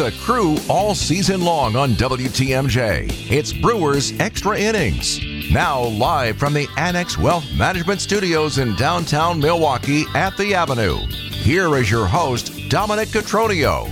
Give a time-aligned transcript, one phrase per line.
[0.00, 3.30] the crew all season long on WTMJ.
[3.30, 5.20] It's Brewers Extra Innings.
[5.52, 10.96] Now, live from the Annex Wealth Management Studios in downtown Milwaukee at the Avenue.
[10.96, 13.90] Here is your host, Dominic Cotroneo.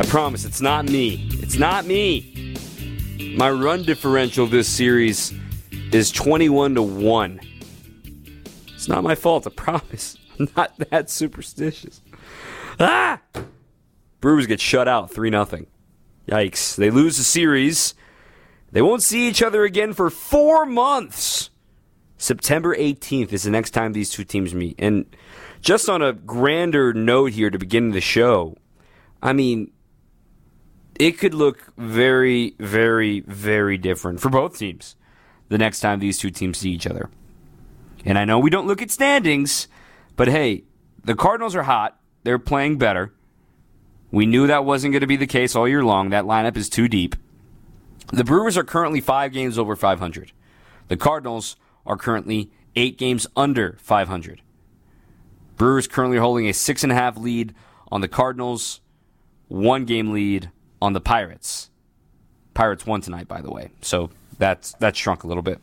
[0.00, 1.28] I promise it's not me.
[1.34, 2.56] It's not me.
[3.36, 5.32] My run differential this series
[5.92, 7.40] is 21 to 1.
[8.74, 10.18] It's not my fault, I promise.
[10.40, 12.00] I'm not that superstitious.
[12.80, 13.20] Ah!
[14.24, 15.66] Brewers get shut out 3 0.
[16.26, 16.76] Yikes.
[16.76, 17.92] They lose the series.
[18.72, 21.50] They won't see each other again for four months.
[22.16, 24.76] September 18th is the next time these two teams meet.
[24.78, 25.04] And
[25.60, 28.56] just on a grander note here to begin the show,
[29.22, 29.70] I mean,
[30.98, 34.96] it could look very, very, very different for both teams
[35.50, 37.10] the next time these two teams see each other.
[38.06, 39.68] And I know we don't look at standings,
[40.16, 40.64] but hey,
[41.04, 42.00] the Cardinals are hot.
[42.22, 43.12] They're playing better.
[44.14, 46.10] We knew that wasn't going to be the case all year long.
[46.10, 47.16] That lineup is too deep.
[48.12, 50.30] The Brewers are currently five games over 500.
[50.86, 54.40] The Cardinals are currently eight games under 500.
[55.56, 57.56] Brewers currently holding a six and a half lead
[57.90, 58.80] on the Cardinals,
[59.48, 61.70] one game lead on the Pirates.
[62.54, 65.58] Pirates won tonight, by the way, so that's that's shrunk a little bit.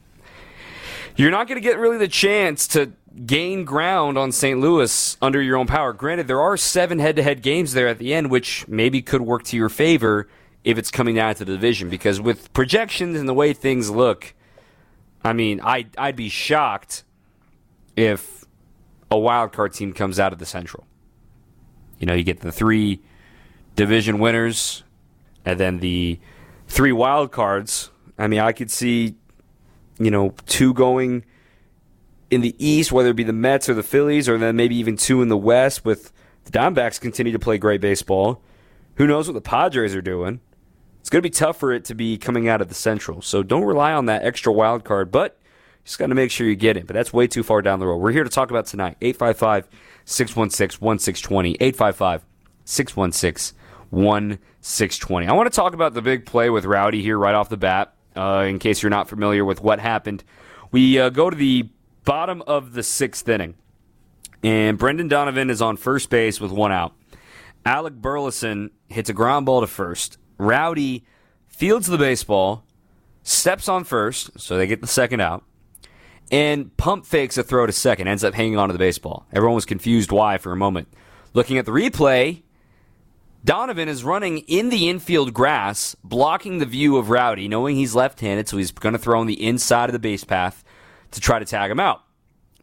[1.16, 2.92] You're not going to get really the chance to
[3.26, 4.60] gain ground on St.
[4.60, 5.94] Louis under your own power.
[5.94, 9.58] Granted, there are seven head-to-head games there at the end, which maybe could work to
[9.58, 10.28] your favor
[10.64, 11.90] if it's coming down to the division.
[11.90, 14.34] Because with projections and the way things look,
[15.24, 17.04] I mean, I I'd be shocked
[17.96, 18.46] if
[19.10, 20.86] a wild card team comes out of the Central.
[22.00, 23.02] You know, you get the three
[23.76, 24.84] division winners
[25.46, 26.20] and then the
[26.68, 27.92] three wild cards.
[28.18, 29.16] I mean, I could see,
[30.04, 31.26] you know, two going
[32.30, 34.96] in the East, whether it be the Mets or the Phillies, or then maybe even
[34.98, 36.12] two in the West with
[36.46, 38.42] the Diamondbacks continue to play great baseball.
[38.96, 40.40] Who knows what the Padres are doing?
[41.00, 43.22] It's going to be tough for it to be coming out of the Central.
[43.22, 45.40] So don't rely on that extra wild card, but
[45.84, 46.88] just got to make sure you get it.
[46.88, 47.98] But that's way too far down the road.
[47.98, 48.98] We're here to talk about tonight.
[49.02, 49.68] 855
[50.06, 51.56] 616 1620.
[51.60, 52.26] 855
[52.66, 53.58] 616
[53.90, 55.28] 1620.
[55.28, 57.94] I want to talk about the big play with Rowdy here right off the bat,
[58.16, 60.24] uh, in case you're not familiar with what happened.
[60.72, 61.70] We uh, go to the
[62.04, 63.56] bottom of the sixth inning,
[64.44, 66.94] and Brendan Donovan is on first base with one out.
[67.66, 70.18] Alec Burleson hits a ground ball to first.
[70.38, 71.06] Rowdy
[71.48, 72.64] fields the baseball,
[73.24, 75.44] steps on first, so they get the second out,
[76.32, 79.26] and pump fakes a throw to second, ends up hanging onto the baseball.
[79.34, 80.88] Everyone was confused why for a moment.
[81.34, 82.42] Looking at the replay,
[83.44, 88.20] Donovan is running in the infield grass, blocking the view of Rowdy, knowing he's left
[88.20, 90.64] handed, so he's going to throw on the inside of the base path
[91.12, 92.04] to try to tag him out.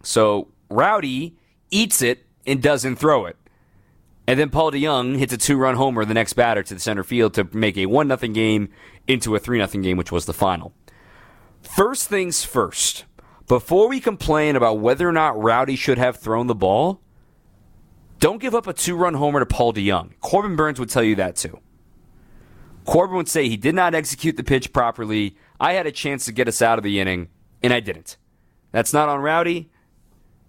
[0.02, 1.36] So Rowdy
[1.70, 3.36] eats it and doesn't throw it.
[4.28, 7.02] And then Paul DeJong hits a two run homer the next batter to the center
[7.02, 8.68] field to make a 1 0 game
[9.06, 10.74] into a 3 0 game, which was the final.
[11.62, 13.04] First things first,
[13.48, 17.00] before we complain about whether or not Rowdy should have thrown the ball,
[18.18, 20.12] don't give up a two run homer to Paul DeJong.
[20.20, 21.60] Corbin Burnes would tell you that too.
[22.84, 25.36] Corbin would say he did not execute the pitch properly.
[25.60, 27.28] I had a chance to get us out of the inning,
[27.62, 28.16] and I didn't.
[28.72, 29.70] That's not on Rowdy.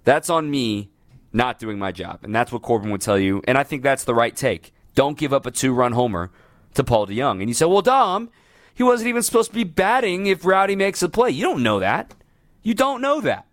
[0.04, 0.90] That's on me
[1.34, 2.20] not doing my job.
[2.24, 3.42] And that's what Corbin would tell you.
[3.48, 4.74] And I think that's the right take.
[4.96, 6.32] Don't give up a two run homer
[6.74, 7.40] to Paul DeJong.
[7.40, 8.30] And you say, well, Dom,
[8.74, 11.30] he wasn't even supposed to be batting if Rowdy makes a play.
[11.32, 12.14] You don't know that.
[12.64, 13.46] You don't know that.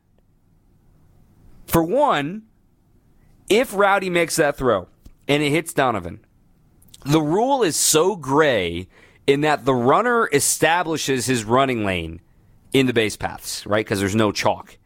[1.66, 2.43] For one,
[3.49, 4.89] if Rowdy makes that throw
[5.29, 6.21] and it hits Donovan,
[7.05, 8.89] the rule is so gray
[9.27, 12.21] in that the runner establishes his running lane
[12.73, 13.84] in the base paths, right?
[13.84, 14.79] Because there's no chalk.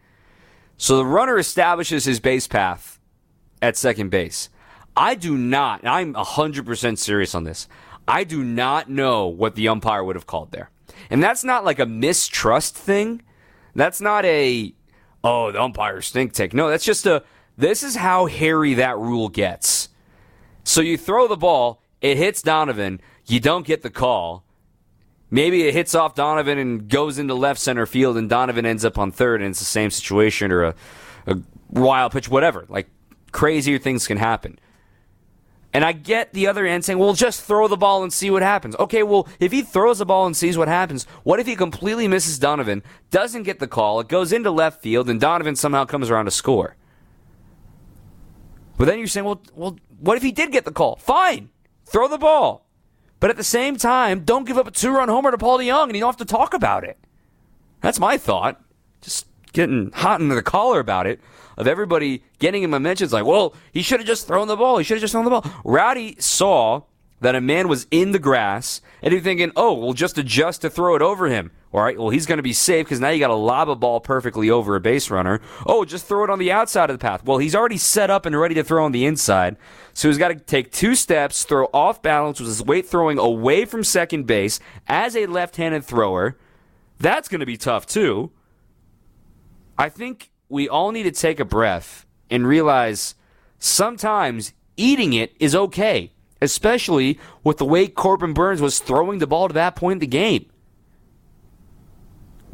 [0.76, 2.98] So the runner establishes his base path
[3.60, 4.48] at second base.
[4.96, 7.68] I do not, I'm 100% serious on this.
[8.08, 10.70] I do not know what the umpire would have called there.
[11.10, 13.22] And that's not like a mistrust thing.
[13.74, 14.74] That's not a,
[15.22, 16.54] oh, the umpire stink take.
[16.54, 17.22] No, that's just a,
[17.60, 19.88] this is how hairy that rule gets.
[20.64, 24.44] So you throw the ball, it hits Donovan, you don't get the call.
[25.30, 28.98] Maybe it hits off Donovan and goes into left center field, and Donovan ends up
[28.98, 30.74] on third, and it's the same situation or a,
[31.26, 31.36] a
[31.70, 32.66] wild pitch, whatever.
[32.68, 32.88] Like
[33.30, 34.58] crazier things can happen.
[35.72, 38.42] And I get the other end saying, well, just throw the ball and see what
[38.42, 38.74] happens.
[38.76, 42.08] Okay, well, if he throws the ball and sees what happens, what if he completely
[42.08, 42.82] misses Donovan,
[43.12, 46.32] doesn't get the call, it goes into left field, and Donovan somehow comes around to
[46.32, 46.74] score?
[48.80, 50.96] But then you're saying, well, well, what if he did get the call?
[50.96, 51.50] Fine,
[51.84, 52.66] throw the ball.
[53.20, 55.94] But at the same time, don't give up a two-run homer to Paul DeJong and
[55.94, 56.96] you don't have to talk about it.
[57.82, 58.58] That's my thought.
[59.02, 61.20] Just getting hot into the collar about it.
[61.58, 64.78] Of everybody getting in my mentions like, well, he should have just thrown the ball.
[64.78, 65.44] He should have just thrown the ball.
[65.62, 66.84] Rowdy saw
[67.20, 70.70] that a man was in the grass and you're thinking, oh, we'll just adjust to
[70.70, 71.50] throw it over him.
[71.72, 73.76] All right, well, he's going to be safe because now you got to lob a
[73.76, 75.40] ball perfectly over a base runner.
[75.64, 77.24] Oh, just throw it on the outside of the path.
[77.24, 79.56] Well, he's already set up and ready to throw on the inside.
[79.92, 83.66] So he's got to take two steps, throw off balance with his weight throwing away
[83.66, 84.58] from second base
[84.88, 86.36] as a left handed thrower.
[86.98, 88.32] That's going to be tough, too.
[89.78, 93.14] I think we all need to take a breath and realize
[93.60, 99.48] sometimes eating it is okay, especially with the way Corbin Burnes was throwing the ball
[99.48, 100.46] to that point in the game.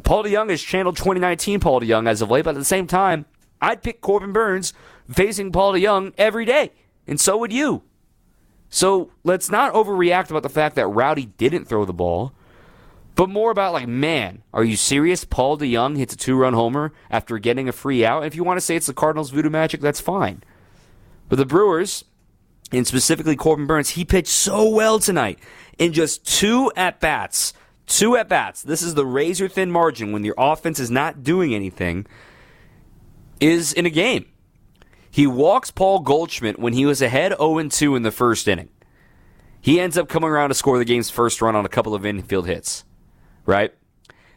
[0.03, 3.25] Paul DeJong has channeled 2019 Paul DeJong as of late, but at the same time,
[3.61, 4.73] I'd pick Corbin Burnes
[5.11, 6.71] facing Paul DeJong every day,
[7.05, 7.83] and so would you.
[8.69, 12.33] So let's not overreact about the fact that Rowdy didn't throw the ball,
[13.15, 15.25] but more about like, man, are you serious?
[15.25, 18.19] Paul DeJong hits a two-run homer after getting a free out.
[18.19, 20.43] And if you want to say it's the Cardinals' voodoo magic, that's fine.
[21.27, 22.05] But the Brewers,
[22.71, 25.39] and specifically Corbin Burnes, he pitched so well tonight
[25.77, 27.53] in just two at bats
[27.87, 28.61] Two at bats.
[28.61, 32.05] This is the razor thin margin when your offense is not doing anything.
[33.39, 34.25] Is in a game.
[35.09, 38.69] He walks Paul Goldschmidt when he was ahead 0 2 in the first inning.
[39.61, 42.05] He ends up coming around to score the game's first run on a couple of
[42.05, 42.83] infield hits,
[43.45, 43.73] right?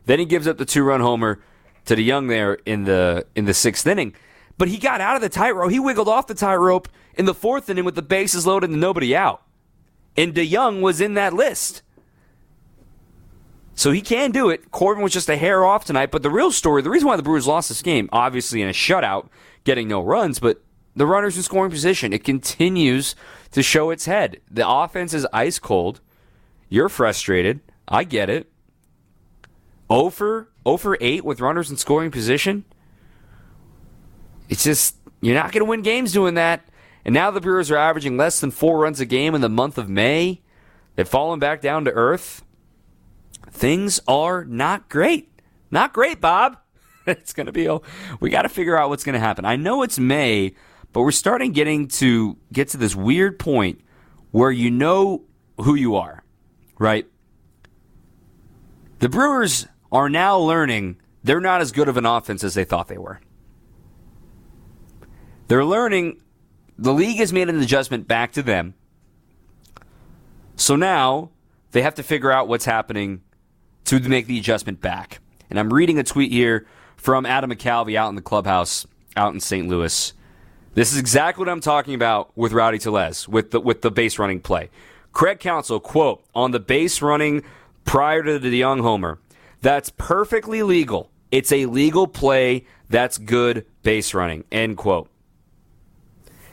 [0.07, 1.41] Then he gives up the two run homer
[1.87, 4.15] to DeJong there in the in the sixth inning.
[4.61, 5.71] But he got out of the tightrope.
[5.71, 9.17] He wiggled off the tightrope in the fourth inning with the bases loaded and nobody
[9.17, 9.43] out.
[10.19, 11.81] And DeJong was in that list.
[13.75, 14.71] So he can do it.
[14.71, 16.11] Corbin was just a hair off tonight.
[16.11, 18.73] But the real story, the reason why the Brewers lost this game, obviously in a
[18.73, 19.31] shutout,
[19.65, 20.63] getting no runs, but
[20.95, 23.17] the runners in scoring position, it continues
[23.53, 24.43] to show its head.
[24.51, 26.03] The offense is ice cold.
[26.69, 27.61] You're frustrated.
[27.89, 28.53] I get it.
[29.89, 32.67] Oh over over 8 with runners in scoring position.
[34.51, 36.69] It's just, you're not going to win games doing that.
[37.07, 39.79] And now the Brewers are averaging less than four runs a game in the month
[39.79, 40.43] of May.
[40.97, 42.45] They've fallen back down to earth
[43.51, 45.29] things are not great.
[45.71, 46.59] Not great, Bob.
[47.07, 47.79] it's going to be, a,
[48.21, 49.45] we got to figure out what's going to happen.
[49.45, 50.55] I know it's May,
[50.93, 53.81] but we're starting getting to get to this weird point
[54.31, 55.25] where you know
[55.59, 56.25] who you are,
[56.79, 57.07] right?
[59.01, 62.89] The Brewers are now learning they're not as good of an offense as they thought
[62.89, 63.21] they were.
[65.51, 66.23] They're learning
[66.79, 68.75] the league has made an adjustment back to them.
[70.55, 71.31] So now
[71.73, 73.23] they have to figure out what's happening
[73.87, 75.19] to make the adjustment back.
[75.51, 78.87] And I'm reading a tweet here from Adam McCalvy out in the clubhouse
[79.17, 79.67] out in St.
[79.67, 80.13] Louis.
[80.75, 84.21] This is exactly what I'm talking about with Rowdy Tellez, with the, with the base
[84.21, 84.71] running play.
[85.13, 87.43] Craig Counsell, quote, on the base running
[87.85, 89.19] prior to DeJong homer,
[89.63, 91.11] that's perfectly legal.
[91.33, 92.67] It's a legal play.
[92.89, 95.11] That's good base running, end quote.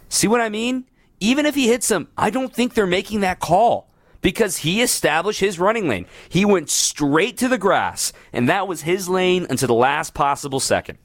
[0.10, 0.86] See what I mean?
[1.20, 3.90] Even if he hits him, I don't think they're making that call
[4.22, 6.06] because he established his running lane.
[6.30, 10.60] He went straight to the grass, and that was his lane until the last possible
[10.60, 10.98] second.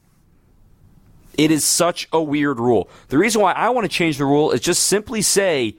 [1.38, 2.90] It is such a weird rule.
[3.08, 5.76] The reason why I want to change the rule is just simply say,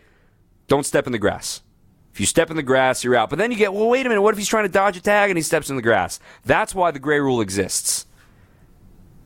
[0.67, 1.61] don't step in the grass.
[2.11, 3.29] If you step in the grass, you're out.
[3.29, 5.01] But then you get, well, wait a minute, what if he's trying to dodge a
[5.01, 6.19] tag and he steps in the grass?
[6.45, 8.05] That's why the gray rule exists.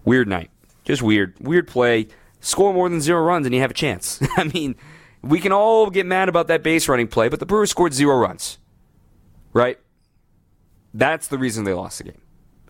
[0.05, 0.51] Weird night.
[0.85, 1.35] Just weird.
[1.39, 2.07] Weird play.
[2.47, 4.21] Score more than zero runs and you have a chance.
[4.37, 4.77] I mean,
[5.21, 8.15] we can all get mad about that base running play, but the Brewers scored zero
[8.15, 8.57] runs.
[9.51, 9.77] Right?
[10.93, 12.21] That's the reason they lost the game.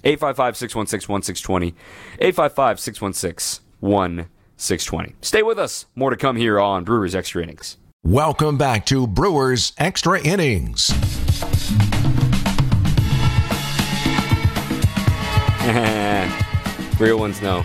[0.04, 1.76] 855 616 1620.
[2.18, 5.16] 855 616 1620.
[5.22, 5.86] Stay with us.
[5.94, 7.78] More to come here on Brewers Extra Innings.
[8.04, 10.90] Welcome back to Brewers Extra Innings.
[17.00, 17.64] Real ones know.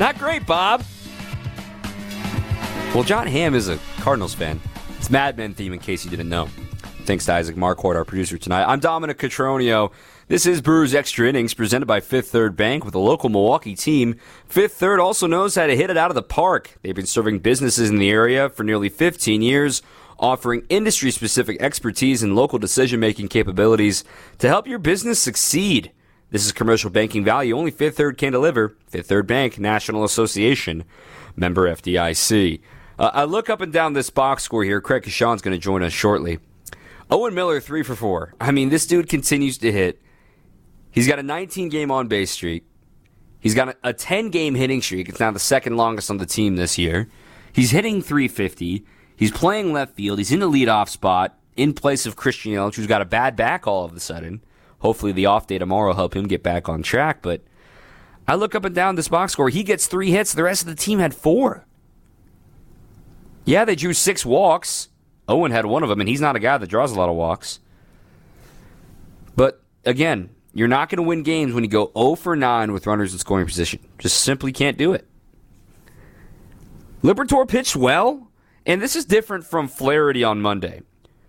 [0.00, 0.82] Not great, Bob.
[2.94, 4.60] Well, Jon Hamm is a Cardinals fan.
[4.98, 6.46] It's Mad Men theme, in case you didn't know.
[7.06, 8.66] Thanks to Isaac Marquardt, our producer tonight.
[8.66, 9.90] I'm Dominic Cotroneo.
[10.28, 14.14] This is Brewers Extra Innings, presented by Fifth Third Bank with a local Milwaukee team.
[14.46, 16.78] Fifth Third also knows how to hit it out of the park.
[16.82, 19.82] They've been serving businesses in the area for nearly 15 years,
[20.20, 24.04] offering industry specific expertise and local decision making capabilities
[24.38, 25.90] to help your business succeed.
[26.30, 28.76] This is commercial banking value only Fifth Third can deliver.
[28.86, 30.84] Fifth Third Bank, National Association,
[31.34, 32.60] member FDIC.
[32.98, 34.80] Uh, I look up and down this box score here.
[34.80, 36.38] Craig Coshun's going to join us shortly.
[37.10, 38.34] Owen Miller, three for four.
[38.40, 40.00] I mean, this dude continues to hit.
[40.90, 42.64] He's got a 19 game on base streak.
[43.40, 45.08] He's got a 10 game hitting streak.
[45.08, 47.10] It's now the second longest on the team this year.
[47.52, 48.84] He's hitting 350.
[49.16, 50.18] He's playing left field.
[50.18, 53.66] He's in the leadoff spot in place of Christian Yelich, who's got a bad back
[53.66, 54.42] all of a sudden.
[54.78, 57.22] Hopefully, the off day tomorrow will help him get back on track.
[57.22, 57.42] But
[58.26, 59.50] I look up and down this box score.
[59.50, 60.32] He gets three hits.
[60.32, 61.66] The rest of the team had four.
[63.44, 64.88] Yeah, they drew six walks.
[65.28, 67.16] Owen had one of them, and he's not a guy that draws a lot of
[67.16, 67.60] walks.
[69.36, 72.86] But again, you're not going to win games when you go 0 for 9 with
[72.86, 73.80] runners in scoring position.
[73.98, 75.06] Just simply can't do it.
[77.02, 78.30] Liberatore pitched well,
[78.64, 80.82] and this is different from Flaherty on Monday.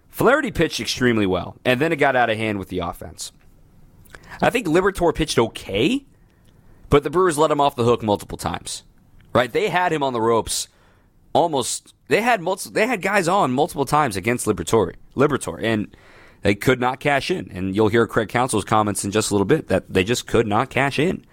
[0.09, 3.33] Flaherty pitched extremely well, and then it got out of hand with the offense.
[4.41, 6.05] I think Liberatore pitched okay,
[6.89, 8.83] but the Brewers let him off the hook multiple times.
[9.33, 9.51] Right?
[9.51, 10.69] They had him on the ropes
[11.35, 15.95] almost they had multiple, they had guys on multiple times against Liberatore, Liberatore and
[16.41, 17.49] they could not cash in.
[17.51, 20.47] And you'll hear Craig Counsell's comments in just a little bit that they just could
[20.47, 21.25] not cash in.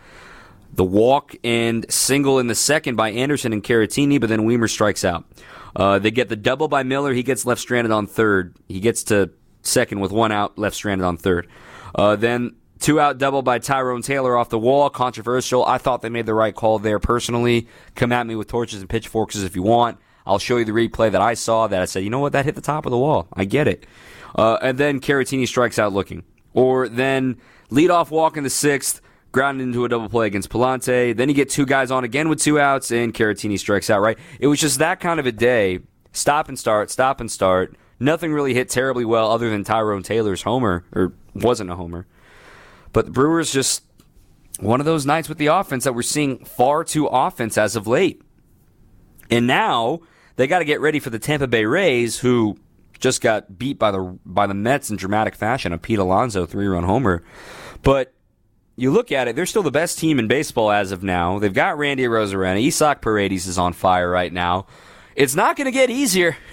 [0.74, 5.04] The walk and single in the second by Anderson and Caratini, but then Wiemer strikes
[5.04, 5.24] out.
[5.76, 7.12] Uh, they get the double by Miller.
[7.12, 8.56] He gets left stranded on third.
[8.68, 9.30] He gets to
[9.60, 11.46] second with one out, left stranded on third.
[11.94, 14.90] Uh, then two out double by Tyrone Taylor off the wall.
[14.90, 15.64] Controversial.
[15.64, 17.68] I thought they made the right call there personally.
[17.94, 19.98] Come at me with torches and pitchforks if you want.
[20.26, 22.44] I'll show you the replay that I saw that I said, you know what, that
[22.44, 23.26] hit the top of the wall.
[23.32, 23.86] I get it.
[24.36, 26.22] Uh, and then Caratini strikes out looking.
[26.54, 27.38] Or then
[27.70, 29.00] leadoff walk in the sixth
[29.32, 31.16] grounded into a double play against Pallante.
[31.16, 34.18] Then you get two guys on again with two outs, and Caratini strikes out, right?
[34.38, 35.80] It was just that kind of a day.
[36.12, 37.74] Stop and start, stop and start.
[37.98, 42.06] Nothing really hit terribly well other than Tyrone Taylor's homer, or wasn't a homer.
[42.92, 43.84] But the Brewers just
[44.60, 47.86] one of those nights with the offense that we're seeing far too offense as of
[47.86, 48.22] late.
[49.30, 50.00] And now
[50.36, 52.58] they got to get ready for the Tampa Bay Rays, who
[52.98, 55.72] just got beat by the by the Mets in dramatic fashion.
[55.72, 57.22] A Pete Alonso three run homer,
[57.82, 58.14] but
[58.76, 61.38] you look at it, they're still the best team in baseball as of now.
[61.38, 62.64] They've got Randy Arozarena.
[62.66, 64.66] Isaac Paredes is on fire right now.
[65.14, 66.36] It's not going to get easier.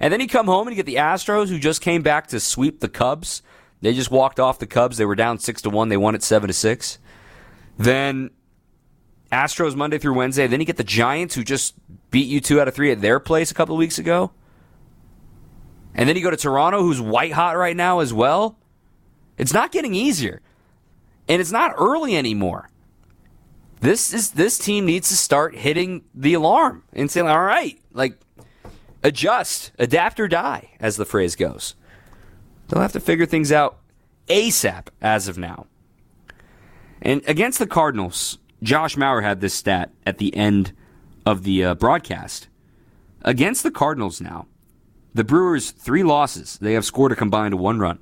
[0.00, 2.40] And then you come home and you get the Astros, who just came back to
[2.40, 3.40] sweep the Cubs.
[3.82, 4.96] They just walked off the Cubs.
[4.96, 5.88] They were down six to one.
[5.88, 6.98] They won it seven to six.
[7.76, 8.30] Then
[9.30, 10.46] Astros Monday through Wednesday.
[10.46, 11.74] Then you get the Giants, who just
[12.10, 14.30] beat you two out of three at their place a couple of weeks ago.
[15.94, 18.56] And then you go to Toronto, who's white hot right now as well.
[19.36, 20.40] It's not getting easier.
[21.28, 22.68] And it's not early anymore.
[23.80, 28.16] This is this team needs to start hitting the alarm and saying, all right, like
[29.02, 31.74] adjust, adapt or die, as the phrase goes.
[32.72, 33.80] They'll have to figure things out
[34.28, 35.66] ASAP as of now.
[37.02, 40.72] And against the Cardinals, Josh Mauer had this stat at the end
[41.26, 42.48] of the uh, broadcast.
[43.20, 44.46] Against the Cardinals now,
[45.12, 46.56] the Brewers three losses.
[46.62, 47.98] They have scored a combined one run.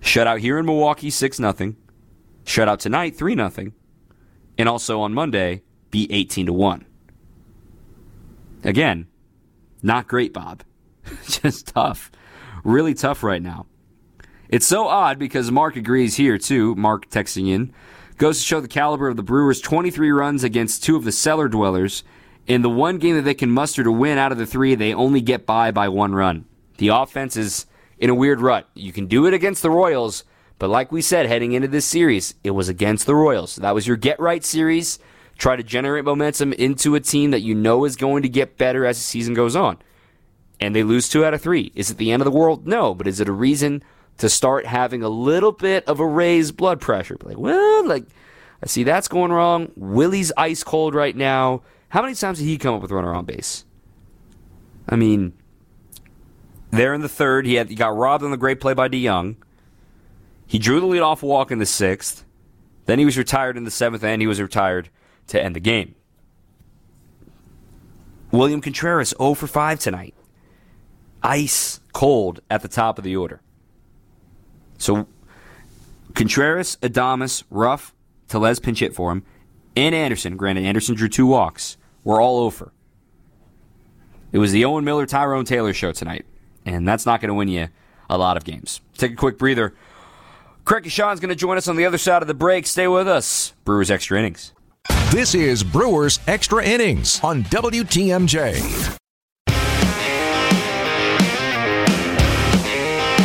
[0.00, 1.76] Shutout here in Milwaukee, six nothing.
[2.44, 3.72] Shutout tonight, three nothing,
[4.58, 5.62] and also on Monday,
[5.92, 6.86] beat eighteen to one.
[8.64, 9.06] Again,
[9.80, 10.64] not great, Bob.
[11.28, 12.10] Just tough,
[12.64, 13.66] really tough right now.
[14.48, 16.74] It's so odd because Mark agrees here too.
[16.74, 17.72] Mark texting in
[18.20, 19.60] goes to show the caliber of the Brewers.
[19.60, 22.04] 23 runs against two of the cellar dwellers.
[22.46, 24.92] In the one game that they can muster to win out of the three, they
[24.92, 26.44] only get by by one run.
[26.78, 27.66] The offense is
[27.98, 28.68] in a weird rut.
[28.74, 30.24] You can do it against the Royals,
[30.58, 33.56] but like we said heading into this series, it was against the Royals.
[33.56, 34.98] That was your get right series.
[35.38, 38.84] Try to generate momentum into a team that you know is going to get better
[38.84, 39.78] as the season goes on.
[40.60, 41.72] And they lose two out of three.
[41.74, 42.66] Is it the end of the world?
[42.66, 43.82] No, but is it a reason
[44.20, 47.16] to start having a little bit of a raised blood pressure.
[47.22, 48.04] Like, well, like,
[48.62, 49.72] I see that's going wrong.
[49.76, 51.62] Willie's ice cold right now.
[51.88, 53.64] How many times did he come up with runner on base?
[54.88, 55.32] I mean,
[56.70, 59.36] there in the third, he had he got robbed on the great play by DeJong.
[60.46, 62.24] He drew the leadoff walk in the sixth.
[62.84, 64.90] Then he was retired in the seventh, and he was retired
[65.28, 65.94] to end the game.
[68.32, 70.14] William Contreras 0 for 5 tonight.
[71.22, 73.40] Ice cold at the top of the order.
[74.78, 75.06] So
[76.14, 77.94] Contreras, Adames, Ruf,
[78.28, 79.22] Tellez pinch hit for him,
[79.76, 80.36] and Anderson.
[80.36, 81.76] Granted, Anderson drew two walks.
[82.04, 82.72] We're all over.
[84.32, 86.24] It was the Owen Miller Tyrone Taylor show tonight,
[86.64, 87.68] and that's not going to win you
[88.08, 88.80] a lot of games.
[88.96, 89.74] Take a quick breather.
[90.64, 92.66] Craig Coshun's going to join us on the other side of the break.
[92.66, 93.54] Stay with us.
[93.64, 94.52] Brewers Extra Innings.
[95.10, 98.99] This is Brewers Extra Innings on WTMJ.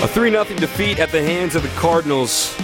[0.05, 2.55] A 3 0 defeat at the hands of the Cardinals.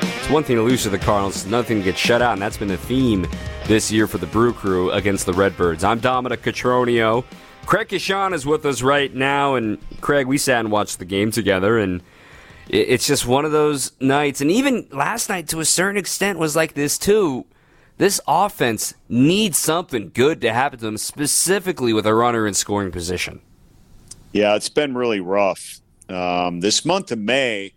[0.00, 2.40] It's one thing to lose to the Cardinals, another thing to get shut out, and
[2.40, 3.26] that's been the theme
[3.66, 5.84] this year for the Brew Crew against the Redbirds.
[5.84, 7.26] I'm Dominic Cotroneo.
[7.66, 11.30] Craig Coshun is with us right now, and Craig, we sat and watched the game
[11.30, 12.02] together, and
[12.66, 14.40] it's just one of those nights.
[14.40, 17.44] And even last night, to a certain extent, was like this too.
[17.98, 22.90] This offense needs something good to happen to them, specifically with a runner in scoring
[22.90, 23.42] position.
[24.32, 25.82] Yeah, it's been really rough.
[26.10, 27.72] Um, this month of May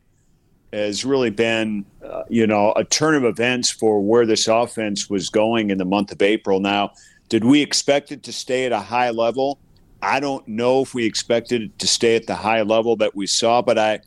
[0.72, 5.30] has really been, uh, you know, a turn of events for where this offense was
[5.30, 6.60] going in the month of April.
[6.60, 6.94] Now,
[7.30, 9.60] did we expect it to stay at a high level?
[10.02, 13.28] I don't know if we expected it to stay at the high level that we
[13.28, 14.00] saw, but I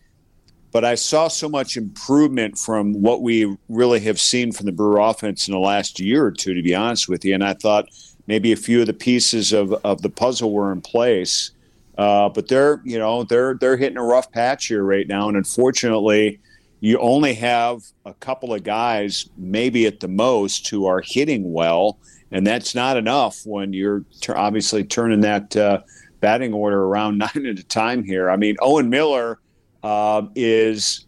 [0.72, 4.98] but I saw so much improvement from what we really have seen from the Brewer
[4.98, 7.32] offense in the last year or two, to be honest with you.
[7.32, 7.88] And I thought
[8.26, 11.50] maybe a few of the pieces of, of the puzzle were in place.
[11.98, 15.36] Uh, but they're you know they're they're hitting a rough patch here right now, and
[15.36, 16.38] unfortunately,
[16.80, 21.98] you only have a couple of guys, maybe at the most, who are hitting well,
[22.30, 25.80] and that's not enough when you're t- obviously turning that uh,
[26.20, 28.30] batting order around nine at a time here.
[28.30, 29.40] I mean, Owen Miller
[29.82, 31.06] uh, is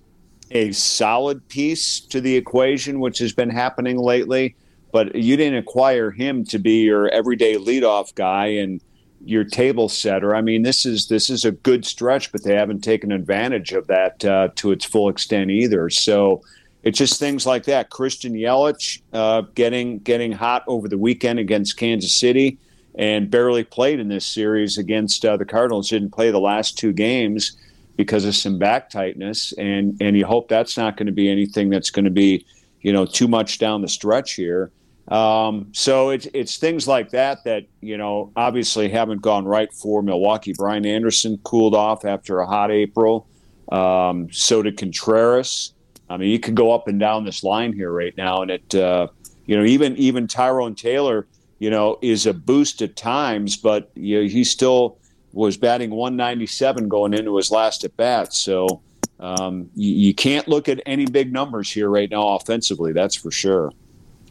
[0.50, 4.56] a solid piece to the equation, which has been happening lately.
[4.90, 8.80] But you didn't acquire him to be your everyday leadoff guy and
[9.24, 10.34] your table setter.
[10.34, 13.86] I mean, this is this is a good stretch, but they haven't taken advantage of
[13.88, 15.90] that uh, to its full extent either.
[15.90, 16.42] So
[16.82, 17.90] it's just things like that.
[17.90, 22.58] Christian Yelich uh, getting getting hot over the weekend against Kansas City,
[22.94, 25.90] and barely played in this series against uh, the Cardinals.
[25.90, 27.56] Didn't play the last two games
[27.96, 31.68] because of some back tightness, and and you hope that's not going to be anything
[31.68, 32.46] that's going to be
[32.80, 34.70] you know too much down the stretch here.
[35.10, 40.02] Um, so it's it's things like that that you know obviously haven't gone right for
[40.02, 40.52] Milwaukee.
[40.56, 43.26] Brian Anderson cooled off after a hot April.
[43.72, 45.72] Um, so did Contreras.
[46.10, 48.74] I mean, you could go up and down this line here right now, and it
[48.74, 49.08] uh,
[49.46, 51.26] you know even even Tyrone Taylor
[51.58, 54.98] you know is a boost at times, but you know, he still
[55.32, 58.34] was batting 197 going into his last at bat.
[58.34, 58.82] So
[59.20, 62.92] um, you, you can't look at any big numbers here right now offensively.
[62.92, 63.72] That's for sure.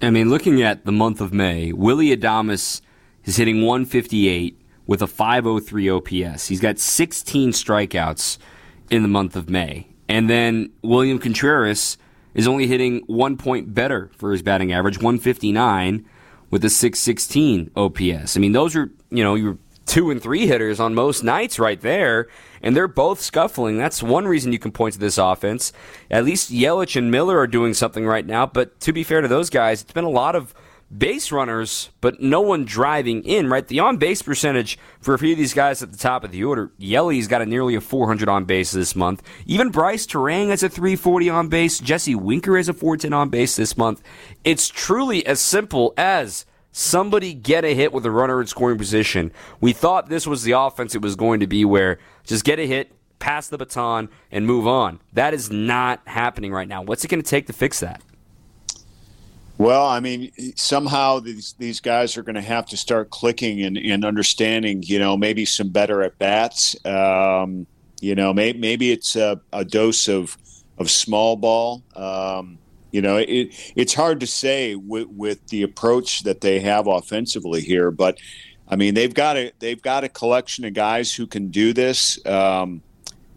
[0.01, 2.81] I mean, looking at the month of May, Willie Adames
[3.23, 6.47] is hitting 158 with a 503 OPS.
[6.47, 8.37] He's got 16 strikeouts
[8.91, 9.87] in the month of May.
[10.07, 11.97] And then William Contreras
[12.35, 16.05] is only hitting one point better for his batting average, 159
[16.51, 18.37] with a 616 OPS.
[18.37, 21.81] I mean, those are, you know, your two and three hitters on most nights right
[21.81, 22.27] there
[22.61, 23.77] and they're both scuffling.
[23.77, 25.73] That's one reason you can point to this offense.
[26.11, 29.27] At least Yelich and Miller are doing something right now, but to be fair to
[29.27, 30.53] those guys, it's been a lot of
[30.95, 33.67] base runners, but no one driving in, right?
[33.67, 36.43] The on base percentage for a few of these guys at the top of the
[36.43, 39.21] order, Yelly's got a nearly a 400 on base this month.
[39.45, 41.79] Even Bryce Turang has a 340 on base.
[41.79, 44.01] Jesse Winker has a 410 on base this month.
[44.43, 46.45] It's truly as simple as
[46.77, 49.31] somebody get a hit with a runner in scoring position.
[49.59, 52.67] We thought this was the offense it was going to be where just get a
[52.67, 54.99] hit, pass the baton, and move on.
[55.13, 56.83] That is not happening right now.
[56.83, 58.03] What's it going to take to fix that?
[59.57, 63.75] Well, I mean, somehow these these guys are going to have to start clicking and,
[63.75, 64.83] and understanding.
[64.83, 66.75] You know, maybe some better at bats.
[66.85, 67.65] Um,
[67.99, 70.37] you know, may, maybe it's a, a, dose of
[70.77, 71.81] of small ball.
[71.95, 72.59] Um,
[72.97, 77.61] you know, it, it's hard to say with, with the approach that they have offensively
[77.61, 78.17] here, but
[78.67, 82.19] I mean, they've got a they've got a collection of guys who can do this.
[82.25, 82.81] Um,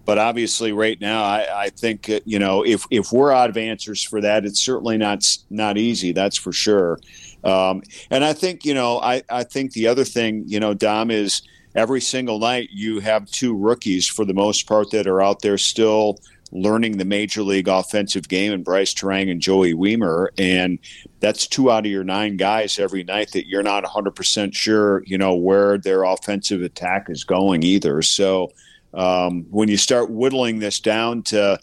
[0.07, 3.59] but obviously, right now, I, I think uh, you know if if we're out of
[3.59, 6.13] answers for that, it's certainly not not easy.
[6.13, 6.99] That's for sure.
[7.45, 11.11] Um, and I think you know, I I think the other thing you know, Dom
[11.11, 11.43] is
[11.75, 15.59] every single night you have two rookies for the most part that are out there
[15.59, 16.19] still
[16.53, 20.29] learning the major league offensive game and Bryce Turang and Joey Wiemer.
[20.39, 20.79] And
[21.21, 25.19] that's two out of your nine guys every night that you're not 100% sure, you
[25.19, 28.03] know, where their offensive attack is going either.
[28.03, 28.53] So
[28.95, 31.59] um, when you start whittling this down to,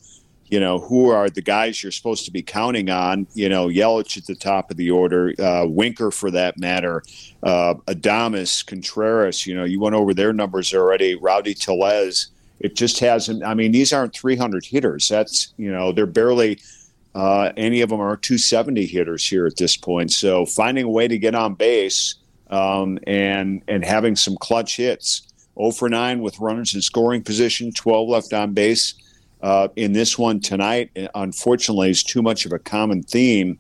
[0.50, 3.28] you know, who are the guys you're supposed to be counting on?
[3.34, 7.04] You know, Yelich at the top of the order, uh, Winker for that matter,
[7.44, 9.46] uh, Adames, Contreras.
[9.46, 11.16] You know, you went over their numbers already.
[11.16, 13.44] Rowdy Tellez it just hasn't.
[13.44, 15.08] I mean, these aren't 300 hitters.
[15.08, 16.60] That's you know they're barely.
[17.16, 20.12] Uh, any of them are 270 hitters here at this point.
[20.12, 22.16] So finding a way to get on base
[22.50, 25.24] um, and and having some clutch hits.
[25.60, 28.94] 0 for 9 with runners in scoring position, 12 left on base.
[29.42, 33.58] Uh, in this one tonight, unfortunately, is too much of a common theme.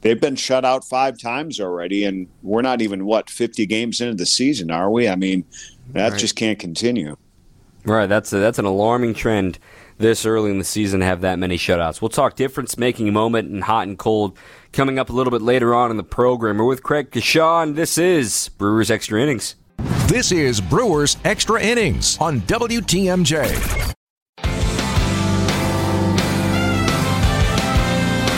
[0.00, 4.14] They've been shut out five times already, and we're not even what 50 games into
[4.14, 5.08] the season, are we?
[5.08, 5.44] I mean,
[5.92, 6.18] that right.
[6.18, 7.16] just can't continue.
[7.84, 9.58] Right, that's a, that's an alarming trend
[9.98, 12.00] this early in the season to have that many shutouts.
[12.00, 14.36] We'll talk difference making moment and hot and cold
[14.72, 16.58] coming up a little bit later on in the program.
[16.58, 17.74] We're with Craig Coshun.
[17.74, 19.56] This is Brewers Extra Innings.
[20.06, 23.94] This is Brewers Extra Innings on WTMJ.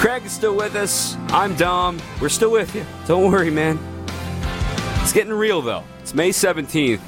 [0.00, 1.16] Craig is still with us.
[1.29, 2.00] I'm Dom.
[2.20, 2.85] We're still with you.
[3.07, 3.79] Don't worry, man.
[5.03, 5.85] It's getting real, though.
[6.00, 7.00] It's May 17th.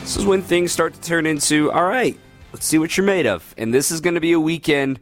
[0.00, 2.18] This is when things start to turn into, all right,
[2.52, 3.54] let's see what you're made of.
[3.56, 5.00] And this is going to be a weekend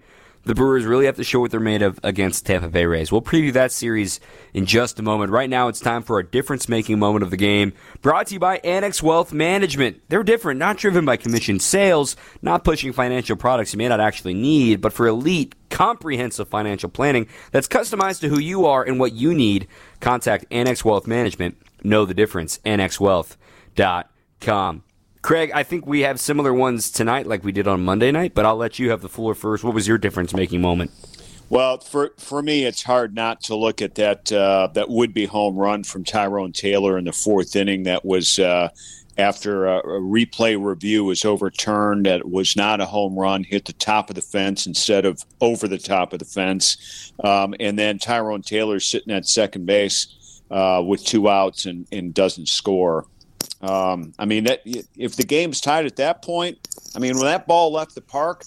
[0.49, 3.13] the Brewers really have to show what they're made of against Tampa Bay Rays.
[3.13, 4.19] We'll preview that series
[4.55, 5.31] in just a moment.
[5.31, 7.75] Right now, it's time for a difference making moment of the game.
[8.01, 10.01] Brought to you by Annex Wealth Management.
[10.09, 14.33] They're different, not driven by commission sales, not pushing financial products you may not actually
[14.33, 19.13] need, but for elite, comprehensive financial planning that's customized to who you are and what
[19.13, 19.69] you need.
[20.01, 21.59] Contact Annex Wealth Management.
[21.83, 22.59] Know the difference.
[22.65, 24.83] AnnexWealth.com.
[25.29, 28.33] Craig, I think we have similar ones tonight, like we did on Monday night.
[28.33, 29.63] But I'll let you have the floor first.
[29.63, 30.91] What was your difference-making moment?
[31.51, 35.27] Well, for for me, it's hard not to look at that uh, that would be
[35.27, 37.83] home run from Tyrone Taylor in the fourth inning.
[37.83, 38.71] That was uh,
[39.19, 42.07] after a, a, replay review was overturned.
[42.07, 43.45] That was not a home run.
[43.45, 47.13] Hit the top of the fence instead of over the top of the fence.
[47.23, 52.15] Um, and then Tyrone Taylor sitting at second base uh, with two outs and, and
[52.15, 53.05] doesn't score.
[53.61, 56.59] Um, I mean, that, if the game's tied at that point,
[56.95, 58.45] I mean, when that ball left the park,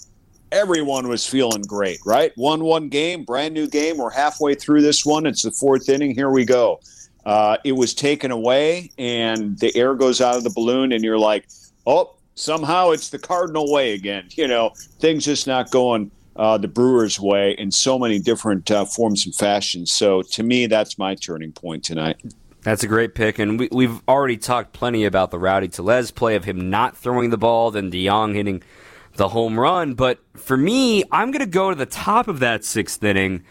[0.50, 2.32] everyone was feeling great, right?
[2.36, 3.98] One one game, brand new game.
[3.98, 5.26] We're halfway through this one.
[5.26, 6.14] It's the fourth inning.
[6.14, 6.80] Here we go.
[7.24, 11.18] Uh, it was taken away, and the air goes out of the balloon, and you're
[11.18, 11.48] like,
[11.86, 14.28] oh, somehow it's the Cardinal way again.
[14.30, 18.84] You know, things just not going uh, the Brewers' way in so many different uh,
[18.84, 19.92] forms and fashions.
[19.92, 22.20] So to me, that's my turning point tonight.
[22.62, 26.36] That's a great pick, and we, have already talked plenty about the Rowdy Tellez play
[26.36, 28.62] of him not throwing the ball, then DeJong hitting
[29.16, 29.94] the home run.
[29.94, 33.42] But for me, I'm going to go to the top of that sixth inning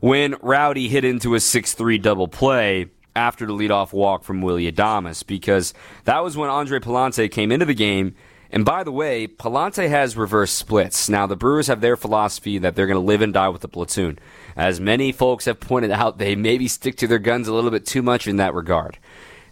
[0.00, 4.70] when Rowdy hit into a 6 3 double play after the leadoff walk from Willie
[4.70, 5.74] Adames, because
[6.04, 8.14] that was when Andre Pallante came into the game.
[8.54, 11.08] And by the way, Pallante has reverse splits.
[11.08, 13.68] Now, the Brewers have their philosophy that they're going to live and die with the
[13.68, 14.16] platoon.
[14.54, 17.84] As many folks have pointed out, they maybe stick to their guns a little bit
[17.84, 18.96] too much in that regard.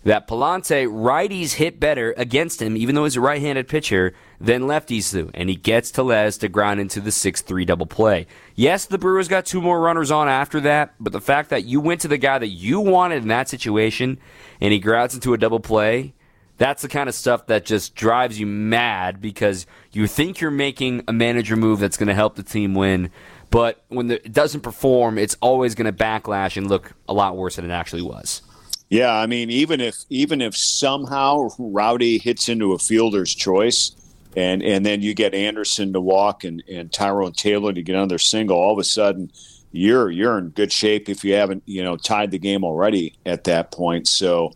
[0.05, 4.62] That Pallante, righties hit better against him, even though he's a right handed pitcher, than
[4.62, 5.33] lefties do.
[5.35, 8.29] And he gets Tellez to ground into the 6 3 double play.
[8.55, 11.81] Yes, the Brewers got two more runners on after that, but the fact that you
[11.81, 14.21] went to the guy that you wanted in that situation
[14.61, 16.15] and he grounds into a double play,
[16.59, 21.03] that's the kind of stuff that just drives you mad because you think you're making
[21.09, 23.11] a manager move that's going to help the team win,
[23.51, 27.37] but when the, it doesn't perform, it's always going to backlash and look a lot
[27.37, 28.43] worse than it actually was.
[28.88, 33.93] Yeah, I mean, even if even if somehow Rowdy hits into a fielder's choice,
[34.37, 38.19] and and then you get Anderson to walk and and Tyrone Taylor to get another
[38.19, 39.31] single, all of a sudden
[39.71, 43.45] you're you're in good shape if you haven't you know tied the game already at
[43.45, 44.07] that point.
[44.07, 44.53] So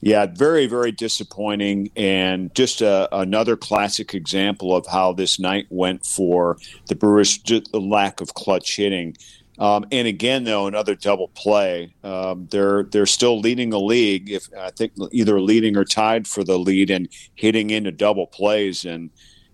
[0.00, 6.06] yeah, very, very disappointing, and just a, another classic example of how this night went
[6.06, 7.36] for the Brewers.
[7.36, 9.16] Just the lack of clutch hitting,
[9.60, 11.92] um, and again, though, another double play.
[12.02, 14.30] Um, they're they're still leading the league.
[14.30, 18.86] If I think either leading or tied for the lead, and hitting into double plays,
[18.86, 19.10] and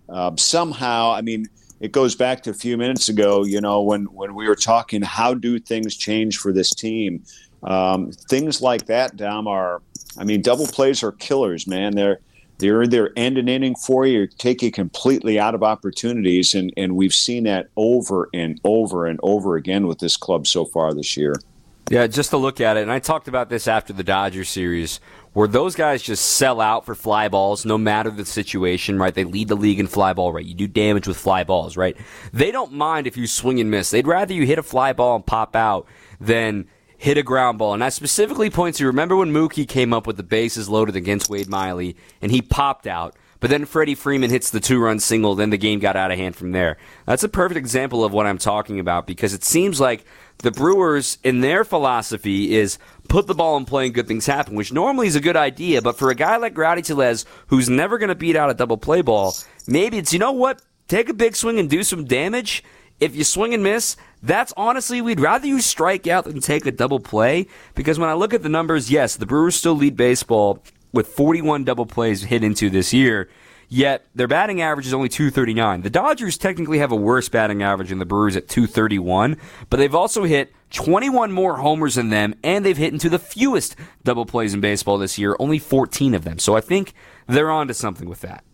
[0.07, 1.49] um, somehow, I mean,
[1.81, 3.43] it goes back to a few minutes ago.
[3.43, 7.25] You know, when when we were talking, how do things change for this team?
[7.63, 9.81] Um, things like that, Dom, are
[10.17, 11.95] I mean, double plays are killers, man.
[11.95, 12.19] They're
[12.59, 16.73] they're either end an inning for you or take you completely out of opportunities, and
[16.75, 20.93] and we've seen that over and over and over again with this club so far
[20.93, 21.35] this year.
[21.89, 24.99] Yeah, just to look at it, and I talked about this after the Dodgers series,
[25.31, 29.13] where those guys just sell out for fly balls no matter the situation, right?
[29.13, 30.47] They lead the league in fly ball rate.
[30.47, 31.95] You do damage with fly balls, right?
[32.33, 33.89] They don't mind if you swing and miss.
[33.89, 35.87] They'd rather you hit a fly ball and pop out
[36.19, 36.67] than
[36.97, 37.73] hit a ground ball.
[37.73, 41.29] And I specifically point to remember when Mookie came up with the bases loaded against
[41.29, 43.15] Wade Miley and he popped out.
[43.39, 46.17] But then Freddie Freeman hits the two run single, then the game got out of
[46.17, 46.77] hand from there.
[47.05, 50.05] That's a perfect example of what I'm talking about because it seems like
[50.39, 52.79] the Brewers, in their philosophy, is
[53.09, 55.83] put the ball in play and good things happen, which normally is a good idea.
[55.83, 58.77] But for a guy like Rowdy Tellez, who's never going to beat out a double
[58.77, 59.35] play ball,
[59.67, 60.61] maybe it's, you know what?
[60.87, 62.63] Take a big swing and do some damage.
[62.99, 66.71] If you swing and miss, that's honestly, we'd rather you strike out than take a
[66.71, 70.63] double play because when I look at the numbers, yes, the Brewers still lead baseball
[70.91, 73.29] with 41 double plays hit into this year.
[73.69, 75.81] Yet their batting average is only 239.
[75.81, 79.37] The Dodgers technically have a worse batting average than the Brewers at 231,
[79.69, 83.75] but they've also hit 21 more homers than them, and they've hit into the fewest
[84.05, 86.39] double plays in baseball this year, only 14 of them.
[86.39, 86.93] So I think
[87.27, 88.45] they're on to something with that.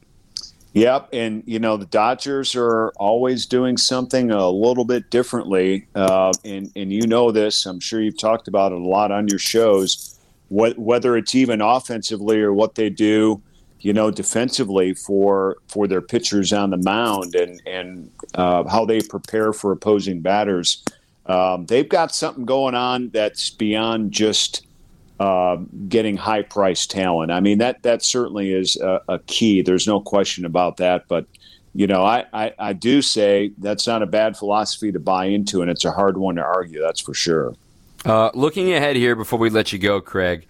[0.74, 6.34] Yep, and you know the Dodgers are always doing something a little bit differently, uh,
[6.44, 7.68] and and you know this.
[7.68, 10.20] I'm sure you've talked about it a lot on your shows.
[10.50, 13.42] What, whether it's even offensively or what they do,
[13.82, 19.02] you know, defensively for for their pitchers on the mound and and uh, how they
[19.02, 20.84] prepare for opposing batters.
[21.28, 24.66] Um, they've got something going on that's beyond just
[25.20, 27.32] uh, getting high priced talent.
[27.32, 29.62] I mean that that certainly is a, a, key.
[29.62, 31.08] There's no question about that.
[31.08, 31.26] But
[31.76, 35.62] you know, I, I, I do say that's not a bad philosophy to buy into,
[35.62, 36.82] and it's a hard one to argue.
[36.82, 37.56] That's for sure.
[38.06, 40.46] Uh, looking ahead here before we let you go, Craig.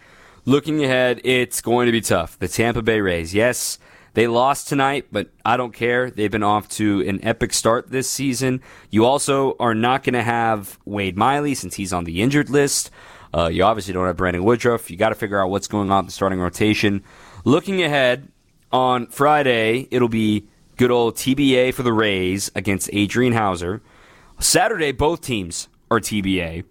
[0.45, 2.38] Looking ahead, it's going to be tough.
[2.39, 3.80] The Tampa Bay Rays, yes,
[4.13, 6.12] they lost tonight, but I don't care.
[6.12, 8.62] They've been off to an epic start this season.
[8.89, 12.91] You also are not going to have Wade Miley since he's on the injured list.
[13.34, 14.91] Uh, you obviously don't have Brandon Woodruff.
[14.91, 17.04] You got to figure out what's going on in the starting rotation.
[17.46, 18.32] Looking ahead
[18.72, 23.82] on Friday, it'll be good old TBA for the Rays against Adrian Houser.
[24.39, 26.63] Saturday, both teams are TBA.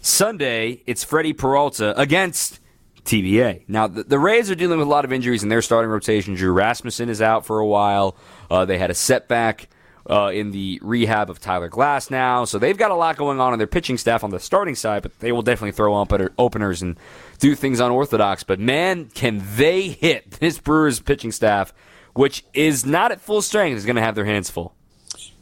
[0.00, 2.60] Sunday, it's Freddie Peralta against
[3.04, 3.62] TBA.
[3.68, 6.34] Now, the, the, Rays are dealing with a lot of injuries in their starting rotation.
[6.34, 8.16] Drew Rasmussen is out for a while.
[8.50, 9.68] Uh, they had a setback
[10.08, 12.46] uh, in the rehab of Tyler Glasnow.
[12.46, 15.02] So they've got a lot going on in their pitching staff on the starting side,
[15.02, 16.98] but they will definitely throw up openers and
[17.38, 18.42] do things unorthodox.
[18.42, 21.72] But man, can they hit this Brewers pitching staff,
[22.14, 24.74] which is not at full strength, is going to have their hands full.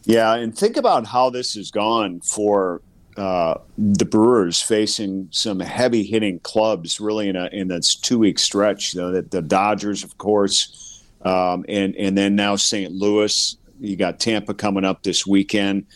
[0.04, 2.82] Yeah, and think about how this has gone for
[3.16, 8.38] uh, the Brewers facing some heavy hitting clubs really in a in this two week
[8.38, 8.94] stretch.
[8.94, 12.92] You know, the, the Dodgers, of course, um, and and then now St.
[12.92, 13.56] Louis.
[13.80, 15.86] You got Tampa coming up this weekend,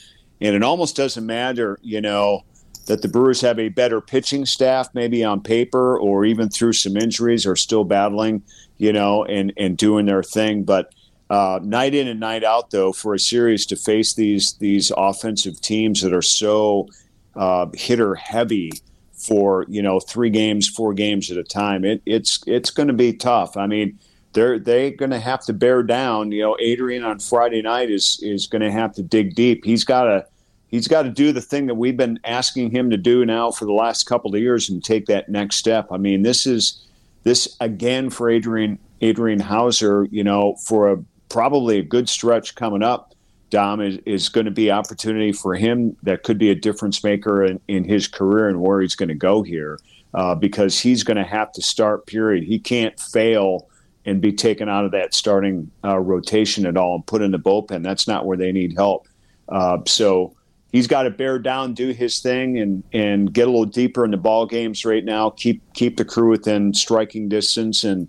[0.40, 2.44] and it almost doesn't matter, you know,
[2.86, 6.96] that the Brewers have a better pitching staff, maybe on paper, or even through some
[6.96, 8.42] injuries, are still battling,
[8.78, 10.92] you know, and and doing their thing, but.
[11.30, 15.60] Uh, night in and night out, though, for a series to face these these offensive
[15.60, 16.88] teams that are so
[17.36, 18.72] uh, hitter heavy
[19.18, 21.84] for you know three games, four games at a time.
[21.84, 23.56] It, it's it's going to be tough.
[23.56, 23.98] I mean,
[24.38, 26.30] they're they're going to have to bear down.
[26.30, 29.64] You know, Adrian on Friday night is is going to have to dig deep.
[29.64, 30.26] He's got to
[30.68, 33.64] he's got to do the thing that we've been asking him to do now for
[33.64, 35.88] the last couple of years and take that next step.
[35.90, 36.86] I mean, this is
[37.24, 40.06] this again for Adrian Adrian Houser.
[40.10, 43.14] You know, for a probably a good stretch coming up.
[43.50, 47.42] Dom is, is going to be opportunity for him that could be a difference maker
[47.42, 49.78] in, in his career and where he's going to go here
[50.12, 52.44] uh, because he's going to have to start, period.
[52.44, 53.66] He can't fail
[54.08, 57.38] and be taken out of that starting uh, rotation at all and put in the
[57.38, 57.82] bullpen.
[57.82, 59.06] That's not where they need help.
[59.48, 60.34] Uh, so
[60.72, 64.10] he's got to bear down, do his thing, and and get a little deeper in
[64.10, 65.30] the ball games right now.
[65.30, 68.08] Keep keep the crew within striking distance, and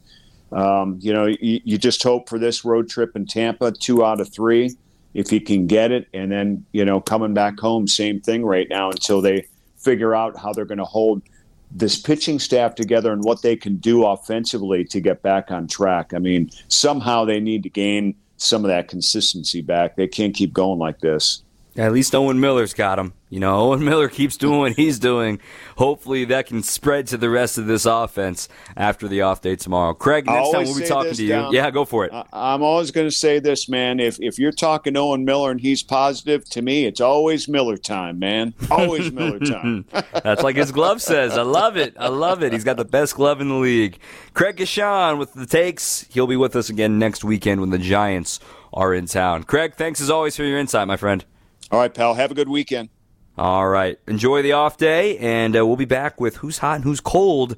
[0.51, 4.21] um, you know you, you, just hope for this road trip in Tampa, two out
[4.21, 4.75] of three
[5.13, 6.07] if he can get it.
[6.13, 10.38] And then, you know, coming back home, same thing right now until they figure out
[10.38, 11.23] how they're going to hold
[11.71, 16.13] this pitching staff together and what they can do offensively to get back on track.
[16.13, 19.95] I mean, somehow they need to gain some of that consistency back.
[19.95, 21.43] They can't keep going like this.
[21.79, 23.13] At least Owen Miller's got him.
[23.29, 25.39] You know, Owen Miller keeps doing what he's doing.
[25.77, 29.93] Hopefully, that can spread to the rest of this offense after the off day tomorrow.
[29.93, 31.29] Craig, next time we'll be talking to you.
[31.29, 31.53] Down.
[31.53, 32.11] Yeah, go for it.
[32.33, 34.01] I'm always going to say this, man.
[34.01, 38.19] If if you're talking Owen Miller and he's positive, to me, it's always Miller time,
[38.19, 38.53] man.
[38.69, 39.85] Always Miller time.
[40.21, 41.37] That's like his glove says.
[41.37, 41.95] I love it.
[41.97, 42.51] I love it.
[42.51, 43.99] He's got the best glove in the league.
[44.33, 46.05] Craig Coshun with the takes.
[46.09, 48.41] He'll be with us again next weekend when the Giants
[48.73, 49.43] are in town.
[49.43, 51.23] Craig, thanks as always for your insight, my friend.
[51.71, 52.15] All right, pal.
[52.15, 52.89] Have a good weekend.
[53.38, 53.99] All right.
[54.08, 57.58] Enjoy the off day, and uh, we'll be back with who's hot and who's cold.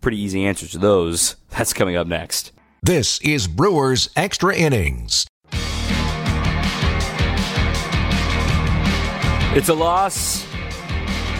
[0.00, 1.36] Pretty easy answers to those.
[1.50, 2.52] That's coming up next.
[2.82, 5.26] This is Brewers Extra Innings.
[9.52, 10.46] It's a loss,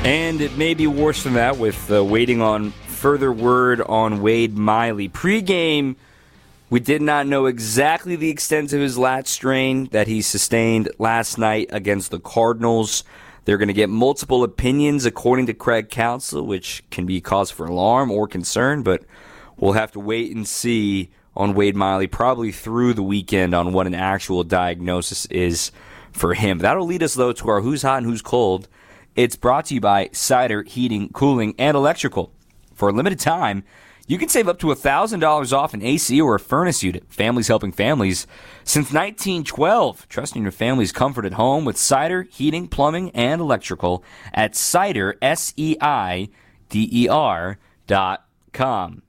[0.05, 4.59] and it may be worse than that with uh, waiting on further word on Wade
[4.59, 5.09] Miley.
[5.09, 5.97] Pre-game
[6.71, 11.37] we did not know exactly the extent of his lat strain that he sustained last
[11.37, 13.03] night against the Cardinals.
[13.45, 17.67] They're going to get multiple opinions according to Craig Counsell, which can be cause for
[17.67, 19.03] alarm or concern, but
[19.57, 23.89] we'll have to wait and see on Wade Miley probably through the weekend on what
[23.89, 25.73] an actual diagnosis is
[26.13, 26.59] for him.
[26.59, 28.69] That'll lead us though to our who's hot and who's cold.
[29.17, 32.33] It's brought to you by Seider Heating, Cooling, and Electrical.
[32.75, 33.65] For a limited time,
[34.11, 37.05] you can save up to $1,000 off an AC or a furnace unit.
[37.13, 38.27] Families helping families
[38.65, 40.09] since 1912.
[40.09, 44.03] Trusting your family's comfort at home with Seider, heating, plumbing, and electrical
[44.35, 45.79] at Seider, S-E-I-D-E-R
[47.87, 49.03] dot com.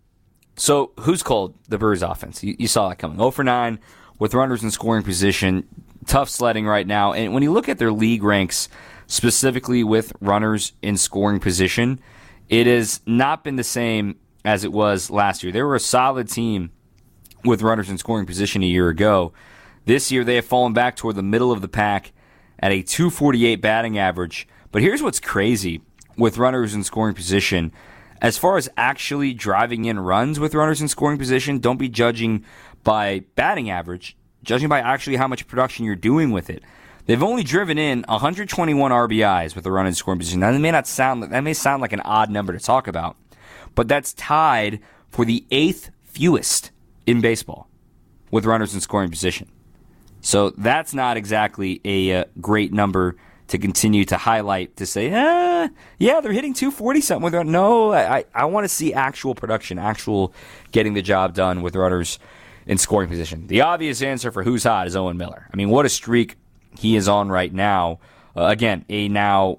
[0.55, 1.55] So who's cold?
[1.67, 2.43] The Brewers offense.
[2.43, 3.17] You, you saw that coming.
[3.17, 3.79] 0 for 9
[4.19, 5.67] with runners in scoring position.
[6.05, 7.13] Tough sledding right now.
[7.13, 8.69] And when you look at their league ranks,
[9.07, 11.99] specifically with runners in scoring position,
[12.49, 15.51] it has not been the same as it was last year.
[15.51, 16.71] They were a solid team
[17.43, 19.33] with runners in scoring position a year ago.
[19.85, 22.11] This year, they have fallen back toward the middle of the pack
[22.59, 24.47] at a 248 batting average.
[24.71, 25.81] But here's what's crazy
[26.17, 27.71] with runners in scoring position.
[28.21, 32.45] As far as actually driving in runs with runners in scoring position, don't be judging
[32.83, 34.15] by batting average.
[34.43, 36.63] judging by actually how much production you're doing with it.
[37.05, 40.39] They've only driven in 121 RBIs with the run in scoring position.
[40.39, 43.17] Now, that may not sound that may sound like an odd number to talk about,
[43.75, 44.79] but that's tied
[45.09, 46.71] for the eighth fewest
[47.05, 47.67] in baseball
[48.31, 49.49] with runners in scoring position.
[50.21, 53.15] So that's not exactly a uh, great number
[53.47, 58.23] to continue to highlight to say, eh, yeah, they're hitting 240 something with No, I,
[58.33, 60.33] I want to see actual production, actual
[60.71, 62.17] getting the job done with runners
[62.65, 63.47] in scoring position.
[63.47, 65.49] The obvious answer for who's hot is Owen Miller.
[65.51, 66.37] I mean, what a streak
[66.77, 67.99] he is on right now.
[68.37, 69.57] Uh, again, a now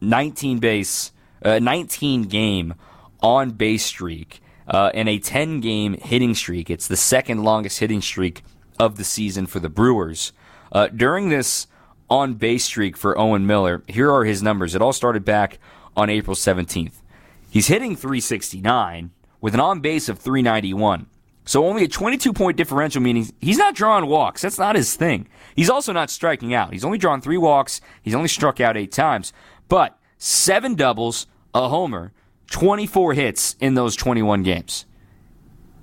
[0.00, 1.10] 19 base,
[1.44, 2.74] uh, 19 game
[3.22, 6.70] on base streak uh, and a 10 game hitting streak.
[6.70, 8.42] It's the second longest hitting streak
[8.78, 10.32] of the season for the Brewers.
[10.70, 11.66] Uh, during this
[12.12, 13.82] on base streak for Owen Miller.
[13.88, 14.74] Here are his numbers.
[14.74, 15.58] It all started back
[15.96, 17.00] on April 17th.
[17.48, 21.06] He's hitting 369 with an on base of 391.
[21.44, 24.42] So only a 22 point differential, meaning he's not drawing walks.
[24.42, 25.26] That's not his thing.
[25.56, 26.72] He's also not striking out.
[26.72, 27.80] He's only drawn three walks.
[28.02, 29.32] He's only struck out eight times.
[29.68, 32.12] But seven doubles, a homer,
[32.52, 34.84] 24 hits in those 21 games.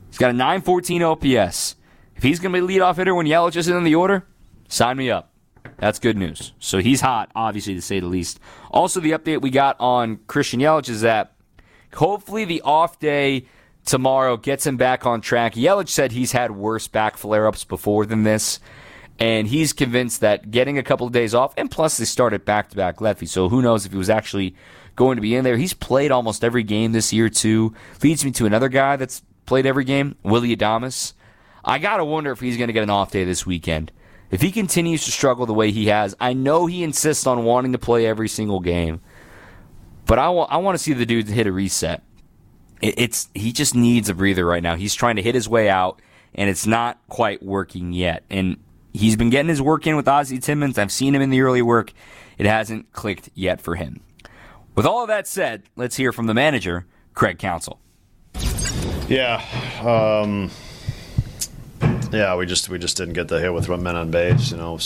[0.10, 1.76] He's got a 914 OPS.
[2.16, 4.26] If he's going to be leadoff hitter when Yelich isn't in the order,
[4.68, 5.34] sign me up.
[5.78, 6.54] That's good news.
[6.60, 8.40] So he's hot, obviously, to say the least.
[8.72, 11.34] Also, the update we got on Christian Yelich is that
[11.96, 13.48] hopefully the off day
[13.84, 15.56] tomorrow gets him back on track.
[15.56, 18.60] Yelich said he's had worse back flare ups before than this.
[19.18, 22.70] And he's convinced that getting a couple of days off, and plus they started back
[22.70, 24.56] to back lefty, so who knows if he was actually
[25.00, 25.56] going to be in there.
[25.56, 27.74] He's played almost every game this year, too.
[28.04, 31.14] Leads me to another guy that's played every game, Willie Adames.
[31.64, 33.94] I got to wonder if he's going to get an off day this weekend.
[34.30, 37.72] If he continues to struggle the way he has, I know he insists on wanting
[37.72, 39.00] to play every single game,
[40.06, 42.04] but I, I want to see the dude hit a reset.
[42.82, 44.76] It, it's he just needs a breather right now.
[44.76, 46.02] He's trying to hit his way out,
[46.36, 48.24] and it's not quite working yet.
[48.30, 48.58] And
[48.94, 50.78] he's been getting his work in with Ozzie Timmons.
[50.78, 51.94] I've seen him in the early work.
[52.38, 54.02] It hasn't clicked yet for him.
[54.80, 57.82] With all of that said, let's hear from the manager, Craig Counsell.
[59.10, 59.44] Yeah.
[59.82, 60.52] Um
[62.14, 64.52] yeah, we just we just didn't get the hit with one men on base.
[64.52, 64.80] You know,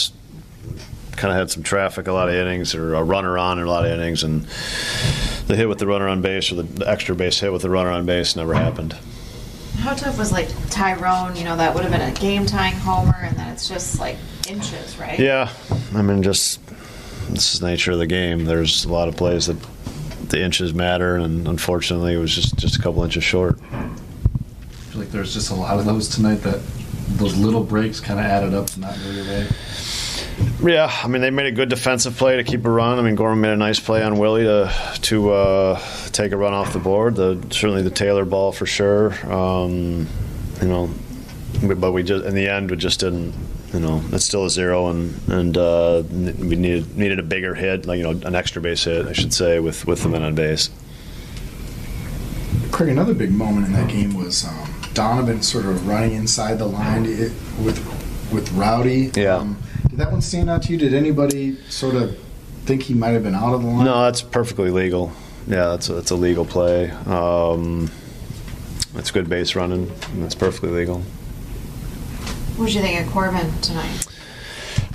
[1.12, 3.70] kind of had some traffic, a lot of innings, or a runner on in a
[3.70, 4.48] lot of innings, and
[5.46, 7.70] the hit with the runner on base or the, the extra base hit with the
[7.70, 8.98] runner on base never happened.
[9.78, 11.36] How tough was like Tyrone?
[11.36, 14.18] You know, that would have been a game tying homer, and then it's just like
[14.50, 15.20] inches, right?
[15.20, 15.54] Yeah,
[15.94, 16.66] I mean, just
[17.30, 18.46] this is the nature of the game.
[18.46, 19.58] There's a lot of plays that
[20.30, 23.60] the inches matter, and unfortunately, it was just just a couple inches short.
[23.72, 23.90] I
[24.92, 26.62] feel like there's just a lot of those tonight that
[27.18, 29.48] those little breaks kind of added up to not go your way.
[30.64, 32.98] Yeah, I mean they made a good defensive play to keep a run.
[32.98, 35.80] I mean Gorman made a nice play on Willie to to uh,
[36.12, 37.16] take a run off the board.
[37.16, 39.14] The, certainly the Taylor ball for sure.
[39.32, 40.08] Um,
[40.62, 40.90] you know,
[41.62, 43.34] but we just in the end we just didn't.
[43.74, 47.86] You know, it's still a zero, and and uh, we needed needed a bigger hit,
[47.86, 50.36] like you know, an extra base hit, I should say, with with the men on
[50.36, 50.70] base.
[52.72, 56.66] Craig, another big moment in that game was um, Donovan sort of running inside the
[56.66, 57.80] line with
[58.32, 59.12] with Rowdy.
[59.16, 59.38] Yeah.
[59.38, 59.58] Um,
[59.90, 60.78] did that one stand out to you?
[60.78, 62.18] Did anybody sort of
[62.66, 63.86] think he might have been out of the line?
[63.86, 65.12] No, that's perfectly legal.
[65.48, 66.90] Yeah, that's a, that's a legal play.
[66.90, 67.92] Um,
[68.96, 69.92] it's good base running.
[70.12, 71.04] And that's perfectly legal.
[72.56, 74.08] What did you think of Corbin tonight?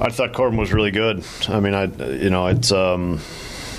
[0.01, 1.25] I thought Corbin was really good.
[1.49, 3.21] I mean, I you know it's um,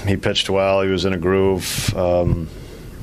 [0.05, 0.81] he pitched well.
[0.81, 1.95] He was in a groove.
[1.95, 2.49] Um,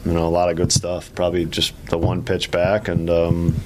[0.04, 1.12] you know, a lot of good stuff.
[1.14, 3.56] Probably just the one pitch back and um,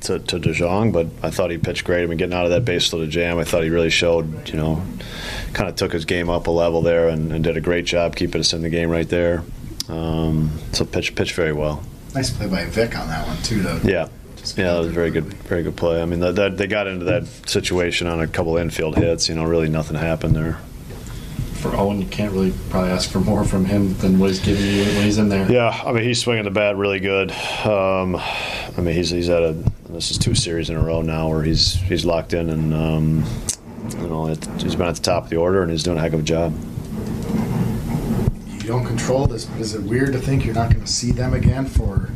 [0.00, 2.02] to, to DeJong, but I thought he pitched great.
[2.02, 4.56] I mean, getting out of that base loaded jam, I thought he really showed, you
[4.56, 4.82] know,
[5.52, 8.16] kind of took his game up a level there and, and, did a great job
[8.16, 9.44] keeping us in the game right there.
[9.88, 11.82] Um, so pitch pitch very well.
[12.14, 13.80] Nice play by Vic on that one too, though.
[13.84, 14.08] Yeah.
[14.56, 16.00] Yeah, that was a very good, very good play.
[16.00, 19.28] I mean, the, the, they got into that situation on a couple infield hits.
[19.28, 20.60] You know, really nothing happened there
[21.60, 24.64] for Owen, you can't really probably ask for more from him than what he's giving
[24.64, 25.50] you when he's in there.
[25.50, 27.30] Yeah, I mean he's swinging the bat really good.
[27.64, 29.52] Um, I mean he's he's at a
[29.90, 33.24] this is two series in a row now where he's he's locked in and um,
[33.90, 36.00] you know it, he's been at the top of the order and he's doing a
[36.00, 36.54] heck of a job.
[38.48, 41.12] You don't control this, but is it weird to think you're not going to see
[41.12, 42.10] them again for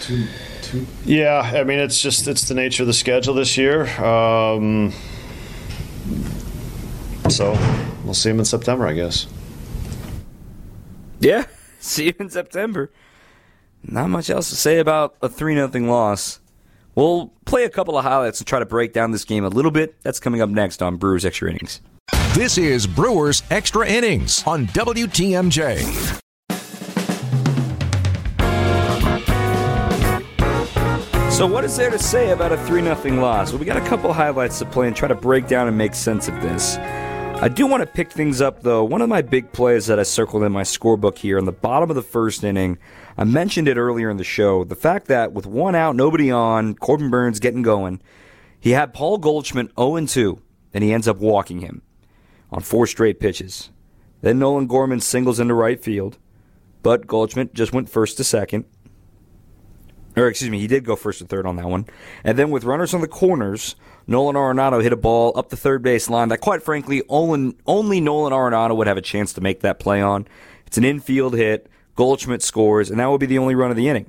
[0.00, 0.26] two?
[0.68, 0.86] Two?
[1.04, 3.88] Yeah, I mean it's just it's the nature of the schedule this year.
[4.02, 4.92] Um,
[7.28, 7.52] so
[8.04, 9.26] we'll see him in September, I guess.
[11.20, 11.44] Yeah,
[11.80, 12.90] see you in September.
[13.82, 16.40] Not much else to say about a 3 0 loss.
[16.94, 19.70] We'll play a couple of highlights and try to break down this game a little
[19.70, 20.00] bit.
[20.02, 21.80] That's coming up next on Brewers Extra Innings.
[22.34, 26.20] This is Brewers Extra Innings on WTMJ.
[31.38, 33.52] So, what is there to say about a 3 0 loss?
[33.52, 35.94] Well, we got a couple highlights to play and try to break down and make
[35.94, 36.76] sense of this.
[36.78, 38.82] I do want to pick things up, though.
[38.82, 41.90] One of my big plays that I circled in my scorebook here in the bottom
[41.90, 42.76] of the first inning,
[43.16, 44.64] I mentioned it earlier in the show.
[44.64, 48.02] The fact that with one out, nobody on, Corbin Burnes getting going,
[48.58, 50.42] he had Paul Goldschmidt 0 2,
[50.74, 51.82] and he ends up walking him
[52.50, 53.70] on four straight pitches.
[54.22, 56.18] Then Nolan Gorman singles into right field,
[56.82, 58.64] but Goldschmidt just went first to second.
[60.18, 61.86] Or, excuse me, he did go first and third on that one.
[62.24, 65.82] And then with runners on the corners, Nolan Arenado hit a ball up the third
[65.82, 69.60] base line that, quite frankly, only, only Nolan Arenado would have a chance to make
[69.60, 70.26] that play on.
[70.66, 71.70] It's an infield hit.
[71.98, 74.08] Goldschmidt scores, and that would be the only run of the inning.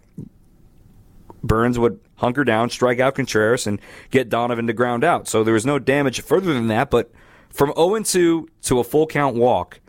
[1.43, 3.81] Burnes would hunker down, strike out Contreras, and
[4.11, 5.27] get Donovan to ground out.
[5.27, 7.11] So there was no damage further than that, but
[7.49, 9.79] from 0 2 to a full count walk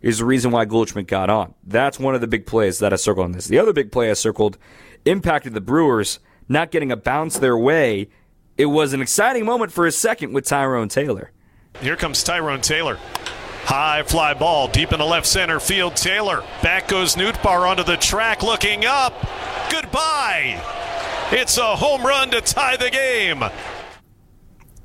[0.00, 1.54] is the reason why Goldschmidt got on.
[1.64, 3.48] That's one of the big plays that I circled on this.
[3.48, 4.56] The other big play I circled
[5.08, 8.08] impacted the Brewers not getting a bounce their way.
[8.56, 11.32] It was an exciting moment for a second with Tyrone Taylor.
[11.80, 12.98] Here comes Tyrone Taylor.
[13.64, 15.94] High fly ball deep in the left center field.
[15.94, 16.42] Taylor.
[16.62, 19.12] Back goes Nootbaar onto the track looking up.
[19.70, 20.62] Goodbye.
[21.30, 23.44] It's a home run to tie the game.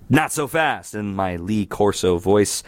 [0.10, 2.62] Not so fast in my Lee Corso voice.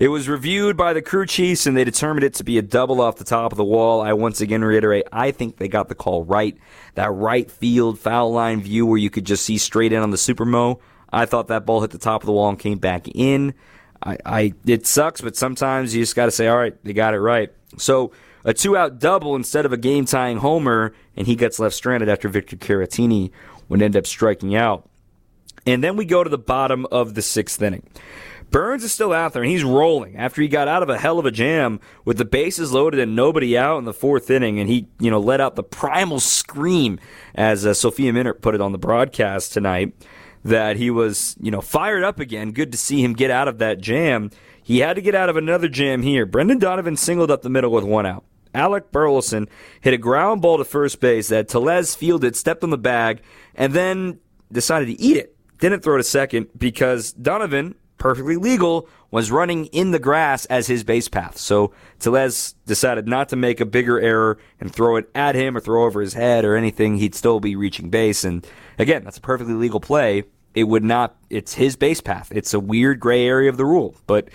[0.00, 3.02] It was reviewed by the crew chiefs and they determined it to be a double
[3.02, 4.00] off the top of the wall.
[4.00, 6.56] I once again reiterate, I think they got the call right.
[6.94, 10.16] That right field foul line view where you could just see straight in on the
[10.16, 10.80] Supermo.
[11.12, 13.52] I thought that ball hit the top of the wall and came back in.
[14.02, 17.12] I, I it sucks, but sometimes you just got to say, all right, they got
[17.12, 17.52] it right.
[17.76, 21.74] So a two out double instead of a game tying homer, and he gets left
[21.74, 23.32] stranded after Victor Caratini
[23.68, 24.88] would end up striking out.
[25.66, 27.86] And then we go to the bottom of the sixth inning.
[28.50, 31.18] Burnes is still out there and he's rolling after he got out of a hell
[31.18, 34.58] of a jam with the bases loaded and nobody out in the fourth inning.
[34.58, 36.98] And he, you know, let out the primal scream,
[37.34, 39.94] as uh, Sophia Minnaert put it on the broadcast tonight,
[40.44, 42.52] that he was, you know, fired up again.
[42.52, 44.30] Good to see him get out of that jam.
[44.62, 46.26] He had to get out of another jam here.
[46.26, 48.24] Brendan Donovan singled up the middle with one out.
[48.54, 49.48] Alec Burleson
[49.80, 53.22] hit a ground ball to first base that Tellez fielded, stepped on the bag,
[53.54, 54.18] and then
[54.50, 55.36] decided to eat it.
[55.58, 60.66] Didn't throw it to second because Donovan, perfectly legal, was running in the grass as
[60.66, 61.36] his base path.
[61.38, 65.60] So Tellez decided not to make a bigger error and throw it at him or
[65.60, 66.96] throw over his head or anything.
[66.96, 68.24] He'd still be reaching base.
[68.24, 68.44] And
[68.78, 70.24] again, that's a perfectly legal play.
[70.54, 72.32] It would not, it's his base path.
[72.34, 74.28] It's a weird gray area of the rule, but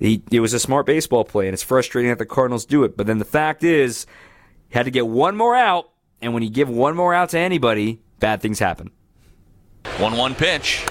[0.00, 2.96] he, it was a smart baseball play and it's frustrating that the Cardinals do it.
[2.96, 4.06] But then the fact is,
[4.68, 5.90] he had to get one more out.
[6.22, 8.90] And when you give one more out to anybody, bad things happen.
[9.98, 10.84] 1 1 pitch.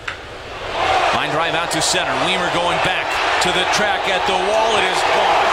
[1.20, 2.14] Line drive out to center.
[2.24, 3.04] Wiemer going back
[3.44, 4.72] to the track at the wall.
[4.80, 5.48] It is gone.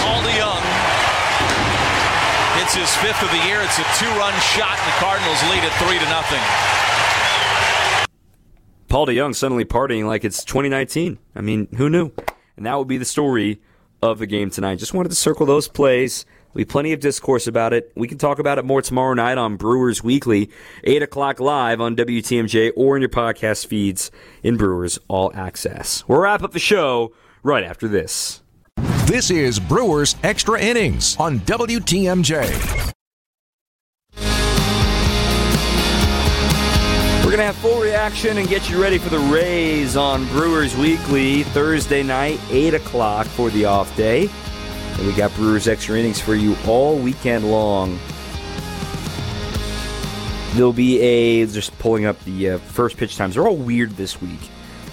[0.00, 0.64] Paul DeJong
[2.56, 3.60] hits his fifth of the year.
[3.60, 6.40] It's a two-run shot, and the Cardinals lead it three to nothing.
[8.88, 11.18] Paul DeJong suddenly partying like it's 2019.
[11.36, 12.12] I mean, who knew?
[12.56, 13.60] And that would be the story
[14.00, 14.76] of the game tonight.
[14.76, 16.24] Just wanted to circle those plays.
[16.54, 17.92] Be plenty of discourse about it.
[17.96, 20.50] We can talk about it more tomorrow night on Brewers Weekly,
[20.84, 24.10] 8 o'clock live on WTMJ or in your podcast feeds
[24.42, 26.06] in Brewers All Access.
[26.06, 28.42] We'll wrap up the show right after this.
[29.06, 32.90] This is Brewers Extra Innings on WTMJ.
[37.24, 40.76] We're going to have full reaction and get you ready for the Rays on Brewers
[40.76, 44.28] Weekly Thursday night, 8 o'clock for the off day.
[44.98, 47.98] And we got Brewers extra innings for you all weekend long.
[50.54, 53.34] There'll be a just pulling up the uh, first pitch times.
[53.34, 54.40] They're all weird this week.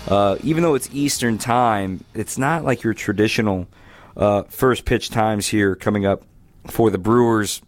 [0.07, 3.67] Uh, even though it's Eastern time, it's not like your traditional
[4.15, 6.23] uh, first pitch times here coming up
[6.67, 7.61] for the Brewers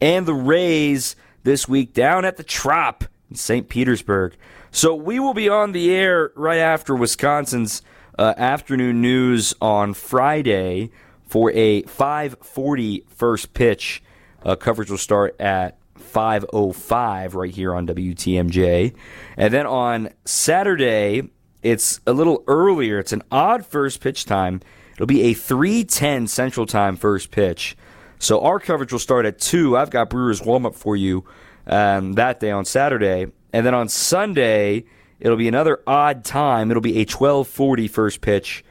[0.00, 3.68] and the Rays this week down at the Trop in St.
[3.68, 4.34] Petersburg.
[4.70, 7.82] So we will be on the air right after Wisconsin's
[8.18, 10.90] uh, afternoon news on Friday
[11.30, 14.02] for a 5:40 first pitch.
[14.44, 18.92] Uh, coverage will start at 5:05 right here on WTMJ,
[19.36, 21.22] and then on Saturday
[21.62, 22.98] it's a little earlier.
[22.98, 24.60] It's an odd first pitch time.
[24.94, 27.76] It'll be a 3:10 Central Time first pitch.
[28.18, 29.76] So our coverage will start at two.
[29.76, 31.24] I've got Brewers warm up for you
[31.66, 34.84] um, that day on Saturday, and then on Sunday
[35.20, 36.72] it'll be another odd time.
[36.72, 38.64] It'll be a 12:40 first pitch.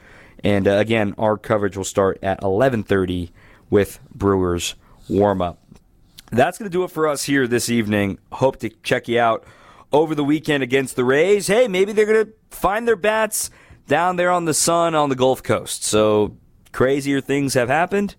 [0.44, 3.32] And uh, again, our coverage will start at 11:30
[3.70, 4.76] with Brewers
[5.08, 5.60] warm up.
[6.32, 8.20] That's going to do it for us here this evening.
[8.32, 9.46] Hope to check you out
[9.92, 11.48] over the weekend against the Rays.
[11.48, 13.50] Hey, maybe they're going to find their bats
[13.88, 15.84] down there on the sun on the Gulf Coast.
[15.84, 16.38] So
[16.72, 18.16] crazier things have happened.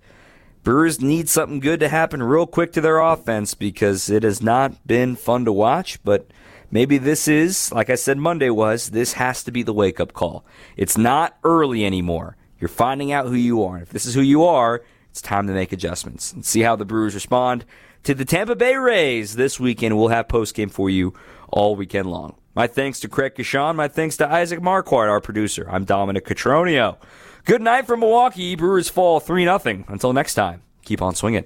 [0.63, 4.87] Brewers need something good to happen real quick to their offense because it has not
[4.87, 6.27] been fun to watch, but
[6.71, 10.13] maybe this is, like I said Monday was, this has to be the wake up
[10.13, 10.45] call.
[10.77, 12.37] It's not early anymore.
[12.59, 13.79] You're finding out who you are.
[13.79, 16.85] If this is who you are, it's time to make adjustments and see how the
[16.85, 17.65] Brewers respond
[18.05, 19.97] to the Tampa Bay Rays this weekend.
[19.97, 21.15] We'll have post game for you
[21.49, 22.37] all weekend long.
[22.55, 23.77] My thanks to Craig Coshun.
[23.77, 25.69] My thanks to Isaac Marquardt, our producer.
[25.71, 26.97] I'm Dominic Cotroneo.
[27.45, 28.55] Good night from Milwaukee.
[28.57, 29.85] Brewers fall 3 0.
[29.89, 31.45] Until next time, keep on swinging.